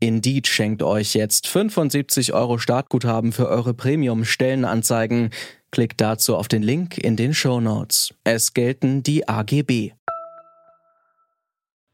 [0.00, 5.30] Indeed schenkt euch jetzt 75 Euro Startguthaben für eure Premium-Stellenanzeigen.
[5.70, 8.14] Klickt dazu auf den Link in den Show Notes.
[8.24, 9.92] Es gelten die AGB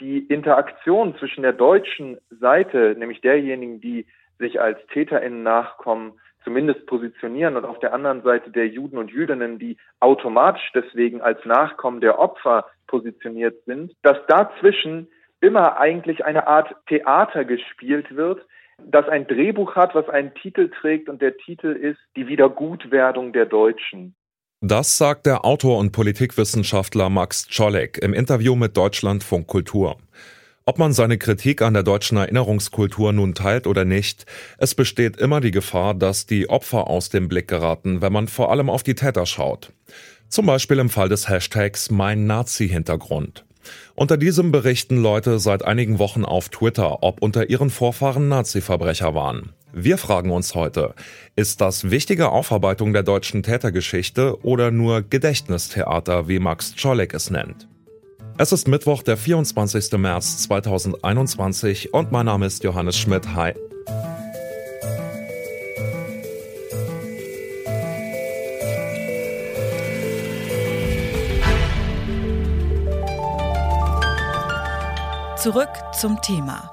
[0.00, 4.06] die Interaktion zwischen der deutschen Seite, nämlich derjenigen, die
[4.38, 6.12] sich als TäterInnen nachkommen,
[6.44, 11.44] zumindest positionieren und auf der anderen Seite der Juden und Jüdinnen, die automatisch deswegen als
[11.44, 15.08] Nachkommen der Opfer positioniert sind, dass dazwischen
[15.46, 18.44] immer eigentlich eine Art Theater gespielt wird,
[18.84, 23.46] das ein Drehbuch hat, was einen Titel trägt und der Titel ist Die Wiedergutwerdung der
[23.46, 24.16] Deutschen.
[24.60, 29.96] Das sagt der Autor und Politikwissenschaftler Max Czolek im Interview mit Deutschlandfunk Kultur.
[30.64, 34.26] Ob man seine Kritik an der deutschen Erinnerungskultur nun teilt oder nicht,
[34.58, 38.50] es besteht immer die Gefahr, dass die Opfer aus dem Blick geraten, wenn man vor
[38.50, 39.72] allem auf die Täter schaut.
[40.28, 43.44] Zum Beispiel im Fall des Hashtags Mein Nazi-Hintergrund.
[43.94, 49.50] Unter diesem berichten Leute seit einigen Wochen auf Twitter, ob unter ihren Vorfahren Nazi-Verbrecher waren.
[49.72, 50.94] Wir fragen uns heute,
[51.34, 57.68] ist das wichtige Aufarbeitung der deutschen Tätergeschichte oder nur Gedächtnistheater, wie Max Czolek es nennt?
[58.38, 59.92] Es ist Mittwoch, der 24.
[59.92, 63.34] März 2021 und mein Name ist Johannes Schmidt.
[63.34, 63.54] Hi.
[75.46, 76.72] Zurück zum Thema.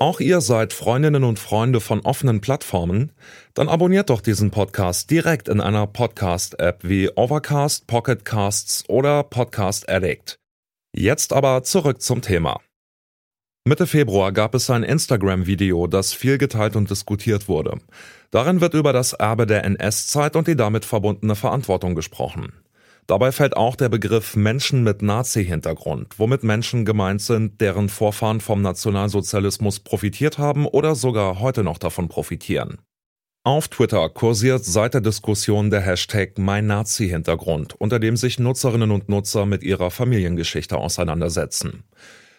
[0.00, 3.12] Auch ihr seid Freundinnen und Freunde von offenen Plattformen?
[3.54, 10.40] Dann abonniert doch diesen Podcast direkt in einer Podcast-App wie Overcast, Pocketcasts oder Podcast Addict.
[10.92, 12.60] Jetzt aber zurück zum Thema.
[13.64, 17.78] Mitte Februar gab es ein Instagram-Video, das viel geteilt und diskutiert wurde.
[18.32, 22.65] Darin wird über das Erbe der NS-Zeit und die damit verbundene Verantwortung gesprochen.
[23.06, 28.62] Dabei fällt auch der Begriff Menschen mit Nazi-Hintergrund, womit Menschen gemeint sind, deren Vorfahren vom
[28.62, 32.78] Nationalsozialismus profitiert haben oder sogar heute noch davon profitieren.
[33.44, 39.08] Auf Twitter kursiert seit der Diskussion der Hashtag Mein Nazi-Hintergrund, unter dem sich Nutzerinnen und
[39.08, 41.84] Nutzer mit ihrer Familiengeschichte auseinandersetzen.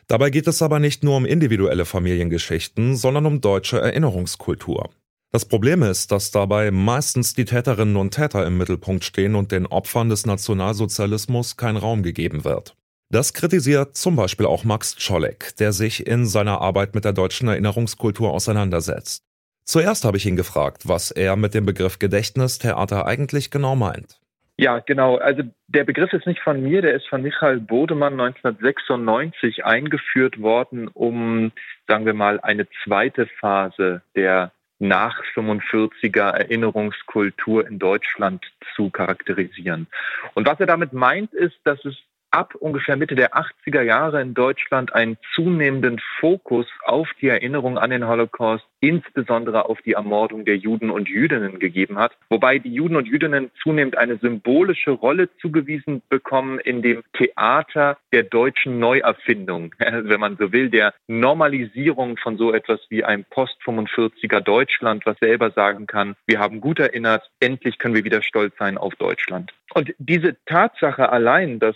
[0.07, 4.89] Dabei geht es aber nicht nur um individuelle Familiengeschichten, sondern um deutsche Erinnerungskultur.
[5.31, 9.65] Das Problem ist, dass dabei meistens die Täterinnen und Täter im Mittelpunkt stehen und den
[9.65, 12.75] Opfern des Nationalsozialismus kein Raum gegeben wird.
[13.09, 17.47] Das kritisiert zum Beispiel auch Max Czolek, der sich in seiner Arbeit mit der deutschen
[17.47, 19.23] Erinnerungskultur auseinandersetzt.
[19.63, 24.19] Zuerst habe ich ihn gefragt, was er mit dem Begriff Gedächtnistheater eigentlich genau meint.
[24.57, 25.17] Ja, genau.
[25.17, 30.87] Also der Begriff ist nicht von mir, der ist von Michael Bodemann 1996 eingeführt worden,
[30.87, 31.51] um,
[31.87, 38.45] sagen wir mal, eine zweite Phase der nach 45er Erinnerungskultur in Deutschland
[38.75, 39.87] zu charakterisieren.
[40.33, 41.95] Und was er damit meint, ist, dass es
[42.37, 47.89] ab ungefähr Mitte der 80er Jahre in Deutschland einen zunehmenden Fokus auf die Erinnerung an
[47.89, 52.95] den Holocaust insbesondere auf die Ermordung der Juden und Jüdinnen gegeben hat, wobei die Juden
[52.95, 60.19] und Jüdinnen zunehmend eine symbolische Rolle zugewiesen bekommen in dem Theater der deutschen Neuerfindung, wenn
[60.19, 65.87] man so will, der Normalisierung von so etwas wie einem Post-45er Deutschland, was selber sagen
[65.87, 69.53] kann, wir haben gut erinnert, endlich können wir wieder stolz sein auf Deutschland.
[69.73, 71.75] Und diese Tatsache allein, dass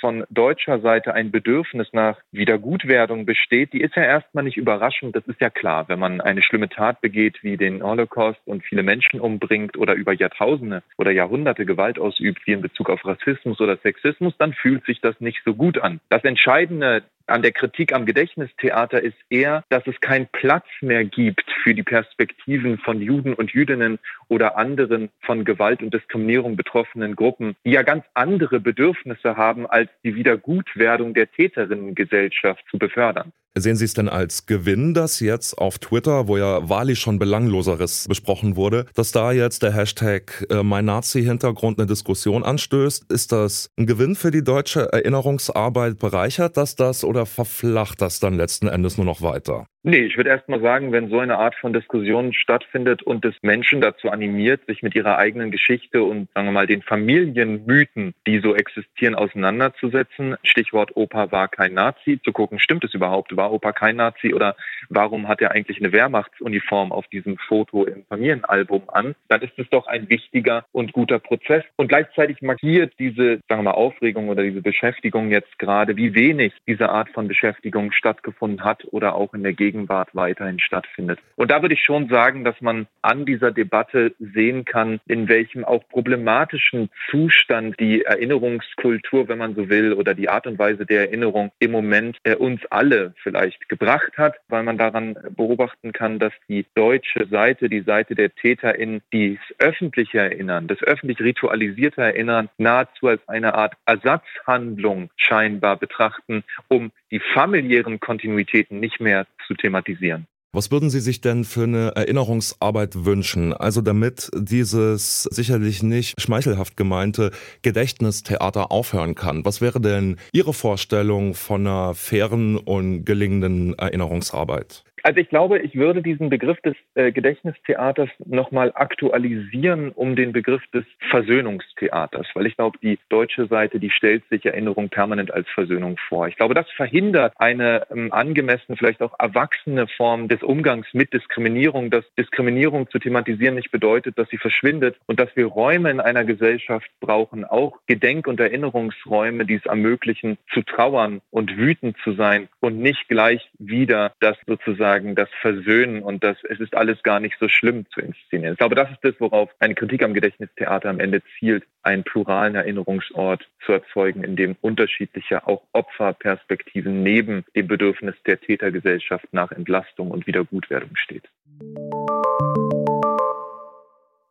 [0.00, 5.16] von deutscher Seite ein Bedürfnis nach Wiedergutwerdung besteht, die ist ja erstmal nicht überraschend.
[5.16, 8.82] Das ist ja klar, wenn man eine schlimme Tat begeht wie den Holocaust und viele
[8.82, 13.76] Menschen umbringt oder über Jahrtausende oder Jahrhunderte Gewalt ausübt, wie in Bezug auf Rassismus oder
[13.76, 16.00] Sexismus, dann fühlt sich das nicht so gut an.
[16.08, 21.50] Das Entscheidende an der Kritik am Gedächtnistheater ist eher, dass es keinen Platz mehr gibt
[21.62, 23.98] für die Perspektiven von Juden und Jüdinnen
[24.28, 29.90] oder anderen von Gewalt und Diskriminierung betroffenen Gruppen, die ja ganz andere Bedürfnisse haben, als
[30.04, 33.32] die Wiedergutwerdung der Täterinnengesellschaft zu befördern.
[33.54, 38.06] Sehen Sie es denn als Gewinn, dass jetzt auf Twitter, wo ja wahrlich schon Belangloseres
[38.08, 43.12] besprochen wurde, dass da jetzt der Hashtag äh, Mein Nazi-Hintergrund eine Diskussion anstößt?
[43.12, 45.98] Ist das ein Gewinn für die deutsche Erinnerungsarbeit?
[45.98, 49.66] Bereichert das das oder verflacht das dann letzten Endes nur noch weiter?
[49.84, 53.34] Nee, ich würde erst mal sagen, wenn so eine Art von Diskussion stattfindet und es
[53.42, 58.38] Menschen dazu animiert, sich mit ihrer eigenen Geschichte und sagen wir mal den Familienmythen, die
[58.38, 60.36] so existieren, auseinanderzusetzen.
[60.44, 63.36] Stichwort Opa war kein Nazi, zu gucken, stimmt es überhaupt?
[63.36, 64.54] War Opa kein Nazi oder
[64.94, 69.14] warum hat er eigentlich eine Wehrmachtsuniform auf diesem Foto im Familienalbum an?
[69.28, 71.64] Dann ist es doch ein wichtiger und guter Prozess.
[71.76, 76.52] Und gleichzeitig markiert diese, sagen wir mal, Aufregung oder diese Beschäftigung jetzt gerade, wie wenig
[76.66, 81.18] diese Art von Beschäftigung stattgefunden hat oder auch in der Gegenwart weiterhin stattfindet.
[81.36, 85.64] Und da würde ich schon sagen, dass man an dieser Debatte sehen kann, in welchem
[85.64, 91.06] auch problematischen Zustand die Erinnerungskultur, wenn man so will, oder die Art und Weise der
[91.08, 96.32] Erinnerung im Moment äh, uns alle vielleicht gebracht hat, weil man daran beobachten kann, dass
[96.48, 102.48] die deutsche Seite, die Seite der TäterInnen, die das öffentliche Erinnern, das öffentlich ritualisierte Erinnern
[102.58, 110.26] nahezu als eine Art Ersatzhandlung scheinbar betrachten, um die familiären Kontinuitäten nicht mehr zu thematisieren.
[110.54, 113.54] Was würden Sie sich denn für eine Erinnerungsarbeit wünschen?
[113.54, 117.30] Also damit dieses sicherlich nicht schmeichelhaft gemeinte
[117.62, 119.46] Gedächtnistheater aufhören kann.
[119.46, 124.84] Was wäre denn Ihre Vorstellung von einer fairen und gelingenden Erinnerungsarbeit?
[125.04, 130.62] Also ich glaube, ich würde diesen Begriff des äh, Gedächtnistheaters nochmal aktualisieren um den Begriff
[130.72, 135.96] des Versöhnungstheaters, weil ich glaube, die deutsche Seite, die stellt sich Erinnerung permanent als Versöhnung
[136.08, 136.28] vor.
[136.28, 141.90] Ich glaube, das verhindert eine ähm, angemessene, vielleicht auch erwachsene Form des Umgangs mit Diskriminierung,
[141.90, 146.24] dass Diskriminierung zu thematisieren nicht bedeutet, dass sie verschwindet und dass wir Räume in einer
[146.24, 152.48] Gesellschaft brauchen, auch Gedenk- und Erinnerungsräume, die es ermöglichen, zu trauern und wütend zu sein
[152.60, 157.20] und nicht gleich wieder das sozusagen sozusagen das Versöhnen und das es ist alles gar
[157.20, 158.52] nicht so schlimm zu inszenieren.
[158.52, 162.54] Ich glaube, das ist das, worauf eine Kritik am Gedächtnistheater am Ende zielt, einen pluralen
[162.54, 170.10] Erinnerungsort zu erzeugen, in dem unterschiedliche auch Opferperspektiven neben dem Bedürfnis der Tätergesellschaft nach Entlastung
[170.10, 171.24] und Wiedergutwerdung steht.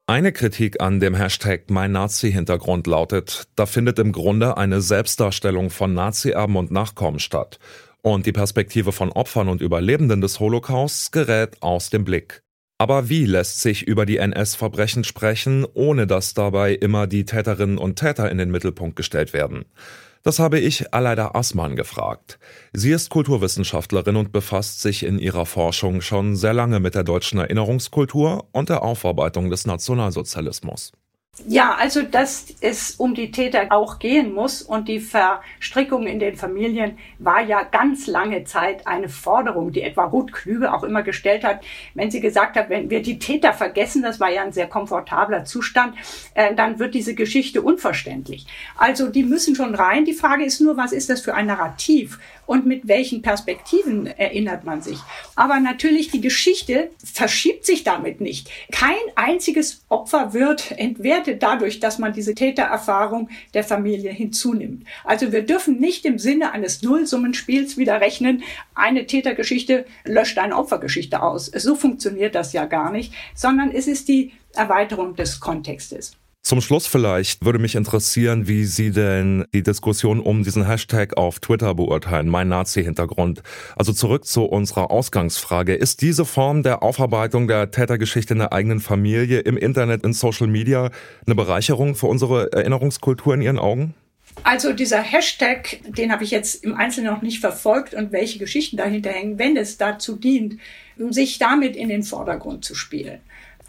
[0.07, 5.93] Eine Kritik an dem Hashtag Mein Nazi-Hintergrund lautet, da findet im Grunde eine Selbstdarstellung von
[5.93, 7.59] Nazi-Erben und Nachkommen statt
[8.01, 12.43] und die Perspektive von Opfern und Überlebenden des Holocausts gerät aus dem Blick.
[12.77, 17.97] Aber wie lässt sich über die NS-Verbrechen sprechen, ohne dass dabei immer die Täterinnen und
[17.97, 19.65] Täter in den Mittelpunkt gestellt werden?
[20.23, 22.37] Das habe ich Aleida Assmann gefragt.
[22.73, 27.39] Sie ist Kulturwissenschaftlerin und befasst sich in ihrer Forschung schon sehr lange mit der deutschen
[27.39, 30.91] Erinnerungskultur und der Aufarbeitung des Nationalsozialismus.
[31.47, 36.35] Ja, also dass es um die Täter auch gehen muss und die Verstrickung in den
[36.35, 41.45] Familien war ja ganz lange Zeit eine Forderung, die etwa Ruth Klüge auch immer gestellt
[41.45, 41.63] hat,
[41.93, 45.45] wenn sie gesagt hat, wenn wir die Täter vergessen, das war ja ein sehr komfortabler
[45.45, 45.95] Zustand,
[46.33, 48.45] äh, dann wird diese Geschichte unverständlich.
[48.77, 50.03] Also die müssen schon rein.
[50.03, 52.19] Die Frage ist nur, was ist das für ein Narrativ?
[52.47, 54.97] und mit welchen Perspektiven erinnert man sich.
[55.37, 58.49] Aber natürlich, die Geschichte verschiebt sich damit nicht.
[58.73, 64.85] Kein einziges Opfer wird entwertet dadurch, dass man diese Tätererfahrung der Familie hinzunimmt.
[65.03, 68.43] Also wir dürfen nicht im Sinne eines Nullsummenspiels wieder rechnen,
[68.75, 71.45] eine Tätergeschichte löscht eine Opfergeschichte aus.
[71.47, 76.17] So funktioniert das ja gar nicht, sondern es ist die Erweiterung des Kontextes.
[76.43, 81.39] Zum Schluss vielleicht würde mich interessieren, wie Sie denn die Diskussion um diesen Hashtag auf
[81.39, 83.43] Twitter beurteilen, mein Nazi-Hintergrund.
[83.75, 85.75] Also zurück zu unserer Ausgangsfrage.
[85.75, 90.47] Ist diese Form der Aufarbeitung der Tätergeschichte in der eigenen Familie im Internet, in Social
[90.47, 90.89] Media
[91.27, 93.93] eine Bereicherung für unsere Erinnerungskultur in Ihren Augen?
[94.41, 98.77] Also dieser Hashtag, den habe ich jetzt im Einzelnen noch nicht verfolgt und welche Geschichten
[98.77, 100.57] dahinter hängen, wenn es dazu dient,
[100.97, 103.19] sich damit in den Vordergrund zu spielen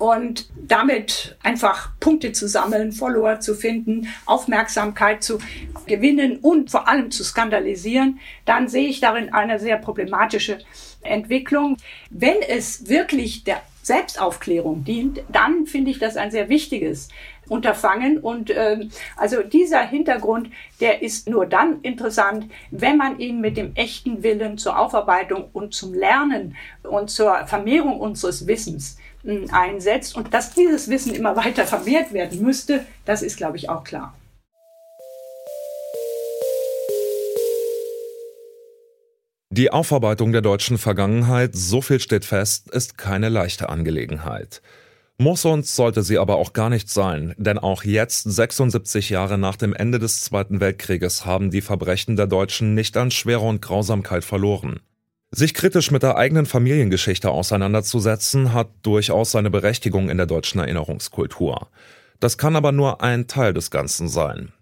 [0.03, 5.39] und damit einfach Punkte zu sammeln, Follower zu finden, Aufmerksamkeit zu
[5.87, 10.59] gewinnen und vor allem zu skandalisieren, dann sehe ich darin eine sehr problematische
[11.03, 11.77] Entwicklung.
[12.11, 17.09] Wenn es wirklich der Selbstaufklärung dient, dann finde ich das ein sehr wichtiges
[17.49, 18.19] Unterfangen.
[18.19, 20.51] Und ähm, also dieser Hintergrund,
[20.81, 25.75] der ist nur dann interessant, wenn man ihn mit dem echten Willen zur Aufarbeitung und
[25.75, 28.97] zum Lernen und zur Vermehrung unseres Wissens
[29.51, 33.85] einsetzt und dass dieses Wissen immer weiter vermehrt werden müsste, das ist, glaube ich, auch
[33.85, 34.15] klar.
[39.51, 44.63] Die Aufarbeitung der deutschen Vergangenheit, so viel steht fest, ist keine leichte Angelegenheit.
[45.19, 49.57] Muss uns sollte sie aber auch gar nicht sein, denn auch jetzt, 76 Jahre nach
[49.57, 54.25] dem Ende des Zweiten Weltkrieges, haben die Verbrechen der Deutschen nicht an Schwere und Grausamkeit
[54.25, 54.81] verloren.
[55.35, 61.69] Sich kritisch mit der eigenen Familiengeschichte auseinanderzusetzen, hat durchaus seine Berechtigung in der deutschen Erinnerungskultur.
[62.21, 64.53] Das kann aber nur ein Teil des Ganzen sein.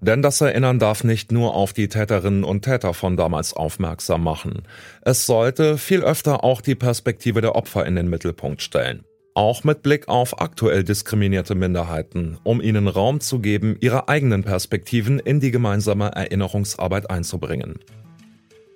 [0.00, 4.62] Denn das Erinnern darf nicht nur auf die Täterinnen und Täter von damals aufmerksam machen.
[5.02, 9.04] Es sollte viel öfter auch die Perspektive der Opfer in den Mittelpunkt stellen.
[9.34, 15.20] Auch mit Blick auf aktuell diskriminierte Minderheiten, um ihnen Raum zu geben, ihre eigenen Perspektiven
[15.20, 17.78] in die gemeinsame Erinnerungsarbeit einzubringen.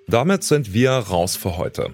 [0.07, 1.93] Damit sind wir raus für heute.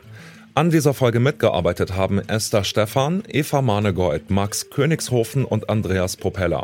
[0.55, 6.63] An dieser Folge mitgearbeitet haben Esther Stephan, Eva Manegold, Max Königshofen und Andreas Propeller.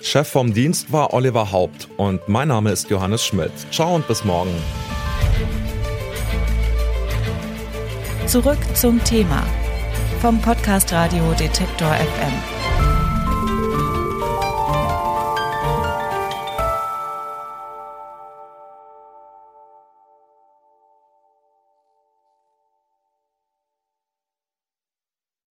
[0.00, 3.52] Chef vom Dienst war Oliver Haupt und mein Name ist Johannes Schmidt.
[3.70, 4.54] Ciao und bis morgen.
[8.26, 9.46] Zurück zum Thema
[10.20, 12.55] vom Podcast Radio Detektor FM.